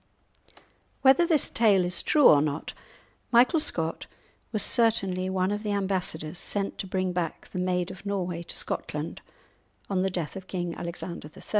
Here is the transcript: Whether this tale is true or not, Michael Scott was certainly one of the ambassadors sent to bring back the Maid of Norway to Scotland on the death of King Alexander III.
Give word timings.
Whether 1.03 1.27
this 1.27 1.47
tale 1.47 1.85
is 1.85 2.01
true 2.01 2.27
or 2.27 2.41
not, 2.41 2.73
Michael 3.31 3.59
Scott 3.59 4.07
was 4.51 4.63
certainly 4.63 5.29
one 5.29 5.51
of 5.51 5.61
the 5.61 5.73
ambassadors 5.73 6.39
sent 6.39 6.79
to 6.79 6.87
bring 6.87 7.13
back 7.13 7.49
the 7.51 7.59
Maid 7.59 7.91
of 7.91 8.03
Norway 8.03 8.41
to 8.41 8.57
Scotland 8.57 9.21
on 9.91 10.01
the 10.01 10.09
death 10.09 10.35
of 10.35 10.47
King 10.47 10.73
Alexander 10.73 11.29
III. 11.37 11.43